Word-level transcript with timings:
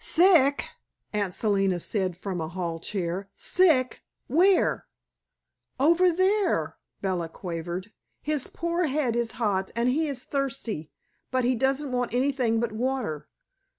"Sick!" 0.03 0.67
Aunt 1.13 1.31
Selina 1.35 1.79
said, 1.79 2.17
from 2.17 2.41
a 2.41 2.47
hall 2.47 2.79
chair. 2.79 3.29
"Sick! 3.35 4.01
Where?" 4.25 4.87
"All 5.79 5.91
over," 5.91 6.79
Bella 7.01 7.29
quavered. 7.29 7.91
"His 8.23 8.47
poor 8.47 8.87
head 8.87 9.15
is 9.15 9.33
hot, 9.33 9.69
and 9.75 9.89
he's 9.89 10.23
thirsty, 10.23 10.89
but 11.29 11.45
he 11.45 11.53
doesn't 11.53 11.91
want 11.91 12.15
anything 12.15 12.59
but 12.59 12.71
water." 12.71 13.29